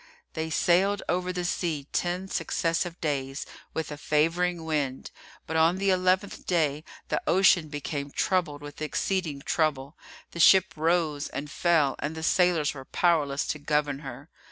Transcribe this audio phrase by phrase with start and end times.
[0.33, 5.11] They sailed over the sea ten successive days with a favouring wind;
[5.45, 9.95] but, on the eleventh day, the ocean became troubled with exceeding trouble,
[10.31, 14.31] the ship rose and fell and the sailors were powerless to govern her.